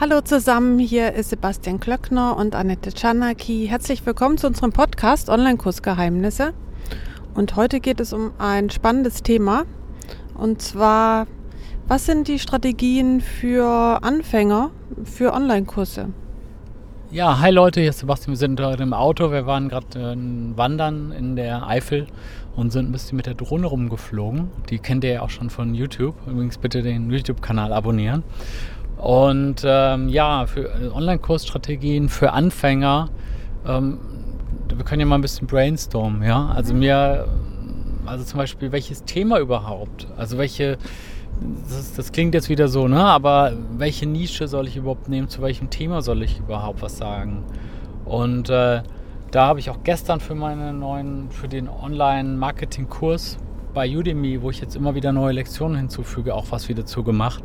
[0.00, 3.66] Hallo zusammen, hier ist Sebastian Klöckner und Annette Czarnacki.
[3.68, 6.54] Herzlich willkommen zu unserem Podcast Online-Kursgeheimnisse.
[7.34, 9.66] Und heute geht es um ein spannendes Thema.
[10.32, 11.26] Und zwar,
[11.86, 14.70] was sind die Strategien für Anfänger
[15.04, 16.08] für Online-Kurse?
[17.12, 18.34] Ja, hi Leute, hier ist Sebastian.
[18.34, 19.32] Wir sind heute im Auto.
[19.32, 20.16] Wir waren gerade äh,
[20.56, 22.06] wandern in der Eifel
[22.54, 24.48] und sind ein bisschen mit der Drohne rumgeflogen.
[24.68, 26.14] Die kennt ihr ja auch schon von YouTube.
[26.28, 28.22] Übrigens bitte den YouTube-Kanal abonnieren.
[28.96, 33.08] Und ähm, ja, für äh, Online-Kursstrategien für Anfänger,
[33.66, 33.98] ähm,
[34.72, 36.46] wir können ja mal ein bisschen brainstormen, ja.
[36.54, 37.26] Also mir,
[38.06, 40.06] also zum Beispiel, welches Thema überhaupt?
[40.16, 40.78] Also welche,
[41.68, 43.02] das, das, klingt jetzt wieder so, ne?
[43.04, 45.28] Aber welche Nische soll ich überhaupt nehmen?
[45.28, 47.44] Zu welchem Thema soll ich überhaupt was sagen?
[48.04, 48.82] Und äh,
[49.30, 53.38] da habe ich auch gestern für meinen neuen, für den Online-Marketing-Kurs
[53.72, 57.42] bei Udemy, wo ich jetzt immer wieder neue Lektionen hinzufüge, auch was wieder zu gemacht.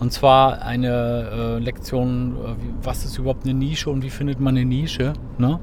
[0.00, 4.56] Und zwar eine äh, Lektion, äh, was ist überhaupt eine Nische und wie findet man
[4.56, 5.12] eine Nische.
[5.36, 5.60] Ne?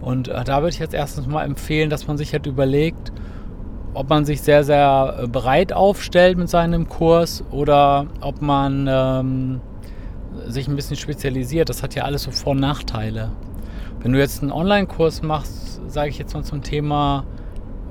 [0.00, 3.12] Und äh, da würde ich jetzt erstens mal empfehlen, dass man sich halt überlegt,
[3.94, 9.60] ob man sich sehr, sehr äh, breit aufstellt mit seinem Kurs oder ob man ähm,
[10.46, 11.68] sich ein bisschen spezialisiert.
[11.68, 13.30] Das hat ja alles so Vor- und Nachteile.
[14.00, 17.24] Wenn du jetzt einen Online-Kurs machst, sage ich jetzt mal zum Thema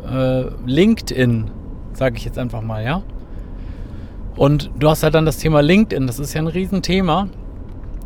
[0.08, 1.50] äh, LinkedIn,
[1.94, 3.02] sage ich jetzt einfach mal, ja.
[4.36, 7.28] Und du hast halt dann das Thema LinkedIn, das ist ja ein Riesenthema.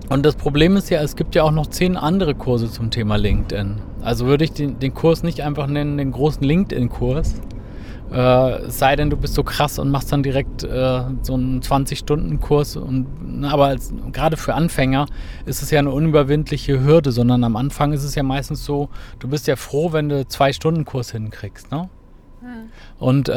[0.09, 3.17] Und das Problem ist ja, es gibt ja auch noch zehn andere Kurse zum Thema
[3.17, 3.75] LinkedIn.
[4.01, 7.41] Also würde ich den, den Kurs nicht einfach nennen, den großen LinkedIn-Kurs.
[8.11, 12.79] Äh, sei denn, du bist so krass und machst dann direkt äh, so einen 20-Stunden-Kurs.
[13.43, 15.07] aber als, gerade für Anfänger
[15.45, 19.27] ist es ja eine unüberwindliche Hürde, sondern am Anfang ist es ja meistens so, du
[19.27, 21.71] bist ja froh, wenn du zwei Stunden Kurs hinkriegst.
[21.71, 21.89] Ne?
[22.99, 23.33] Und äh,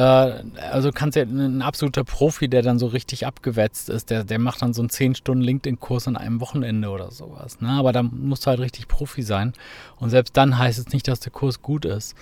[0.73, 4.63] also kannst ja ein absoluter Profi, der dann so richtig abgewetzt ist, der, der macht
[4.63, 7.61] dann so einen 10 Stunden LinkedIn-Kurs an einem Wochenende oder sowas.
[7.61, 7.71] Ne?
[7.71, 9.53] Aber da musst du halt richtig Profi sein.
[9.99, 12.15] Und selbst dann heißt es nicht, dass der Kurs gut ist.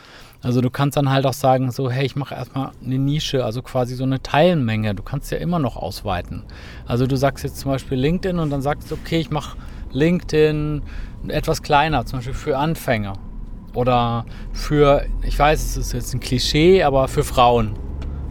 [0.42, 3.62] Also du kannst dann halt auch sagen, so, hey, ich mache erstmal eine Nische, also
[3.62, 4.94] quasi so eine Teilmenge.
[4.94, 6.44] Du kannst ja immer noch ausweiten.
[6.86, 9.56] Also du sagst jetzt zum Beispiel LinkedIn und dann sagst du, okay, ich mache
[9.92, 10.82] LinkedIn
[11.28, 13.14] etwas kleiner, zum Beispiel für Anfänger.
[13.74, 17.72] Oder für, ich weiß, es ist jetzt ein Klischee, aber für Frauen.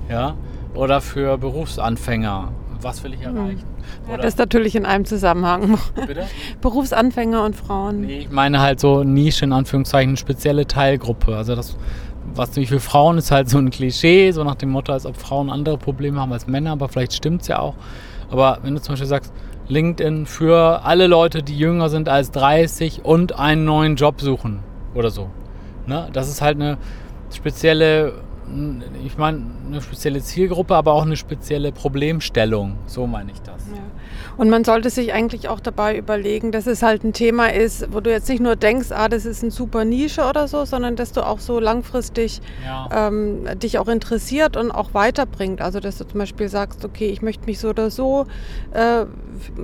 [0.10, 0.36] Ja?
[0.74, 2.52] Oder für Berufsanfänger.
[2.82, 3.36] Was will ich hm.
[3.36, 3.64] erreichen?
[4.10, 5.78] Ja, das ist natürlich in einem Zusammenhang.
[5.96, 6.26] Bitte?
[6.62, 8.02] Berufsanfänger und Frauen.
[8.02, 11.36] Nee, ich meine halt so Nische, in Anführungszeichen, eine spezielle Teilgruppe.
[11.36, 11.78] Also das,
[12.36, 15.18] was natürlich für Frauen ist halt so ein Klischee, so nach dem Motto, als ob
[15.18, 17.76] Frauen andere Probleme haben als Männer, aber vielleicht stimmt es ja auch.
[18.30, 19.34] Aber wenn du zum Beispiel sagst,
[19.70, 24.60] LinkedIn für alle Leute, die jünger sind als 30 und einen neuen Job suchen
[24.94, 25.30] oder so.
[25.86, 26.10] Ne?
[26.14, 26.78] Das ist halt eine
[27.34, 28.14] spezielle,
[29.04, 32.78] ich meine, eine spezielle Zielgruppe, aber auch eine spezielle Problemstellung.
[32.86, 33.62] So meine ich das.
[33.74, 33.82] Ja.
[34.38, 38.00] Und man sollte sich eigentlich auch dabei überlegen, dass es halt ein Thema ist, wo
[38.00, 41.12] du jetzt nicht nur denkst, ah, das ist ein super Nische oder so, sondern dass
[41.12, 43.08] du auch so langfristig ja.
[43.08, 45.62] ähm, dich auch interessiert und auch weiterbringt.
[45.62, 48.28] Also dass du zum Beispiel sagst, okay, ich möchte mich so oder so
[48.74, 49.06] äh,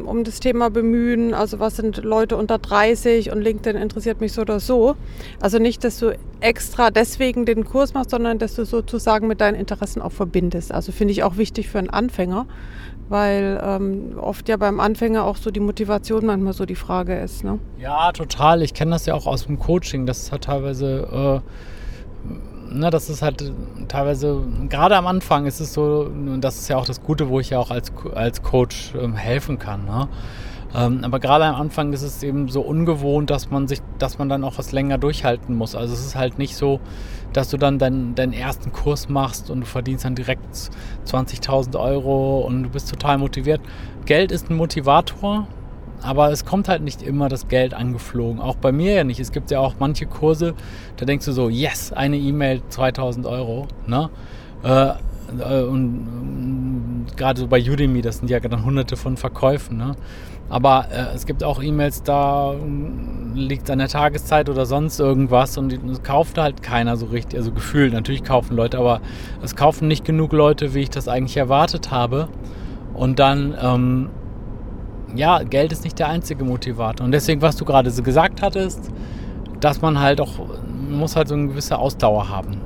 [0.05, 1.33] um das Thema bemühen.
[1.33, 4.95] Also was sind Leute unter 30 und LinkedIn interessiert mich so oder so.
[5.39, 9.55] Also nicht, dass du extra deswegen den Kurs machst, sondern dass du sozusagen mit deinen
[9.55, 10.71] Interessen auch verbindest.
[10.71, 12.47] Also finde ich auch wichtig für einen Anfänger
[13.09, 17.43] weil ähm, oft ja beim Anfänger auch so die Motivation manchmal so die Frage ist.
[17.43, 17.59] Ne?
[17.79, 18.61] Ja, total.
[18.61, 20.05] Ich kenne das ja auch aus dem Coaching.
[20.05, 21.41] Das hat teilweise,
[22.71, 23.51] äh, ne, das ist halt
[23.87, 27.39] teilweise, gerade am Anfang ist es so, und das ist ja auch das Gute, wo
[27.39, 29.85] ich ja auch als, als Coach ähm, helfen kann.
[29.85, 30.07] Ne?
[30.75, 34.29] Ähm, aber gerade am Anfang ist es eben so ungewohnt, dass man sich, dass man
[34.29, 35.75] dann auch was länger durchhalten muss.
[35.75, 36.79] Also es ist halt nicht so,
[37.31, 40.45] dass du dann deinen, deinen ersten Kurs machst und du verdienst dann direkt
[41.05, 43.61] 20.000 Euro und du bist total motiviert.
[44.05, 45.47] Geld ist ein Motivator,
[46.01, 48.41] aber es kommt halt nicht immer das Geld angeflogen.
[48.41, 49.19] Auch bei mir ja nicht.
[49.19, 50.53] Es gibt ja auch manche Kurse,
[50.97, 53.67] da denkst du so, yes, eine E-Mail, 2000 Euro.
[53.87, 54.09] Ne?
[54.63, 54.89] Äh,
[55.39, 56.52] äh und,
[57.17, 59.77] gerade so bei Udemy, das sind ja dann hunderte von Verkäufen.
[59.77, 59.95] Ne?
[60.49, 62.53] Aber äh, es gibt auch E-Mails, da
[63.33, 67.39] liegt es an der Tageszeit oder sonst irgendwas und es kauft halt keiner so richtig,
[67.39, 69.01] also gefühlt, natürlich kaufen Leute, aber
[69.41, 72.27] es kaufen nicht genug Leute, wie ich das eigentlich erwartet habe.
[72.93, 74.09] Und dann, ähm,
[75.15, 77.05] ja, Geld ist nicht der einzige Motivator.
[77.05, 78.91] Und deswegen, was du gerade so gesagt hattest,
[79.59, 82.61] dass man halt auch, man muss halt so eine gewisse Ausdauer haben.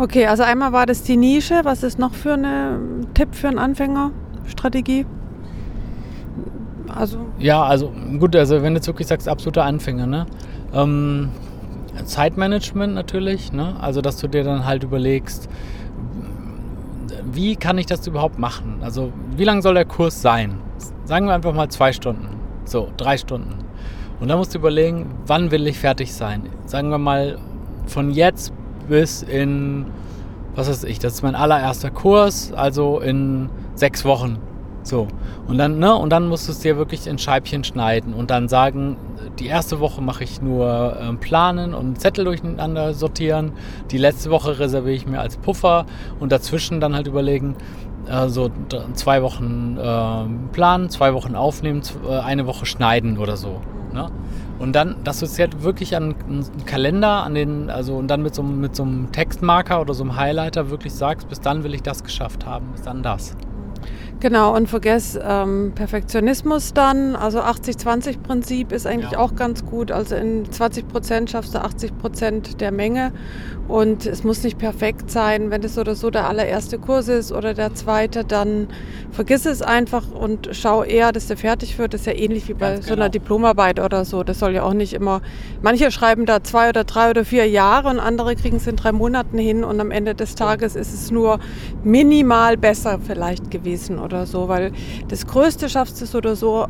[0.00, 1.60] Okay, also einmal war das die Nische.
[1.64, 2.78] Was ist noch für eine
[3.14, 4.12] Tipp für einen Anfänger?
[4.46, 5.06] Strategie?
[6.88, 10.26] Also ja, also gut, also wenn du jetzt wirklich sagst, absoluter Anfänger, ne?
[10.72, 11.30] Ähm,
[12.04, 13.74] Zeitmanagement natürlich, ne?
[13.80, 15.48] Also dass du dir dann halt überlegst,
[17.32, 18.78] wie kann ich das überhaupt machen?
[18.80, 20.58] Also wie lang soll der Kurs sein?
[21.04, 22.28] Sagen wir einfach mal zwei Stunden.
[22.64, 23.54] So, drei Stunden.
[24.20, 26.48] Und dann musst du überlegen, wann will ich fertig sein?
[26.66, 27.38] Sagen wir mal
[27.86, 28.52] von jetzt
[28.88, 29.86] bis in,
[30.54, 34.38] was weiß ich, das ist mein allererster Kurs, also in sechs Wochen.
[34.82, 35.06] So.
[35.46, 38.48] Und dann, ne, und dann musst du es dir wirklich in Scheibchen schneiden und dann
[38.48, 38.96] sagen,
[39.38, 43.52] die erste Woche mache ich nur äh, planen und Zettel durcheinander sortieren.
[43.90, 45.86] Die letzte Woche reserviere ich mir als Puffer
[46.18, 47.54] und dazwischen dann halt überlegen,
[48.08, 48.50] äh, so
[48.94, 53.60] zwei Wochen äh, planen, zwei Wochen aufnehmen, äh, eine Woche schneiden oder so.
[53.92, 54.10] Ne?
[54.58, 58.34] Und dann, das ist jetzt wirklich an einen Kalender, an den, also und dann mit
[58.34, 61.82] so, mit so einem Textmarker oder so einem Highlighter wirklich sagst, bis dann will ich
[61.82, 63.36] das geschafft haben, bis dann das.
[64.20, 67.14] Genau, und vergess ähm, Perfektionismus dann.
[67.14, 69.18] Also 80-20-Prinzip ist eigentlich ja.
[69.18, 69.92] auch ganz gut.
[69.92, 73.12] Also in 20 Prozent schaffst du 80 Prozent der Menge.
[73.68, 75.52] Und es muss nicht perfekt sein.
[75.52, 78.66] Wenn es so oder so der allererste Kurs ist oder der zweite, dann
[79.10, 81.94] vergiss es einfach und schau eher, dass der fertig wird.
[81.94, 83.12] Das ist ja ähnlich wie bei ganz so einer genau.
[83.12, 84.22] Diplomarbeit oder so.
[84.22, 85.20] Das soll ja auch nicht immer.
[85.62, 88.92] Manche schreiben da zwei oder drei oder vier Jahre und andere kriegen es in drei
[88.92, 91.38] Monaten hin und am Ende des Tages ist es nur
[91.84, 94.72] minimal besser vielleicht gewesen oder so, weil
[95.08, 96.66] das Größte schaffst du so oder so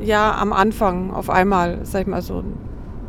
[0.00, 2.42] ja am Anfang auf einmal, sag ich mal so.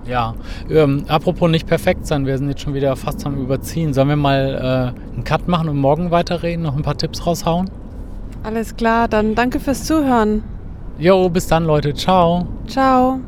[0.06, 0.36] Ja,
[0.70, 3.94] ähm, apropos nicht perfekt sein, wir sind jetzt schon wieder fast am Überziehen.
[3.94, 7.70] Sollen wir mal äh, einen Cut machen und morgen weiterreden, noch ein paar Tipps raushauen?
[8.44, 10.44] Alles klar, dann danke fürs Zuhören.
[10.98, 12.46] Jo, bis dann Leute, ciao.
[12.68, 13.20] Ciao.